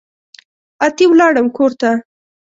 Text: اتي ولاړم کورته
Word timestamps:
اتي 0.85 1.05
ولاړم 1.11 1.47
کورته 1.57 1.91